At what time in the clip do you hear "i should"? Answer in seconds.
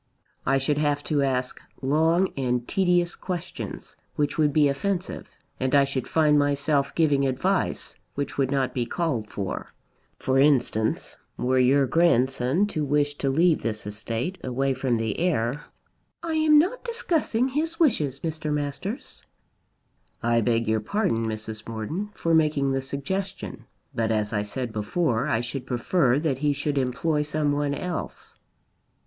0.47-0.79, 5.75-6.07, 25.27-25.67